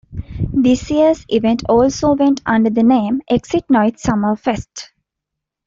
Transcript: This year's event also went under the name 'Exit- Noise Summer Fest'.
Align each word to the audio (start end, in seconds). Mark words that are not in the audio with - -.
This 0.51 0.89
year's 0.89 1.27
event 1.29 1.61
also 1.69 2.15
went 2.15 2.41
under 2.43 2.71
the 2.71 2.81
name 2.81 3.21
'Exit- 3.29 3.65
Noise 3.69 4.01
Summer 4.01 4.35
Fest'. 4.35 4.91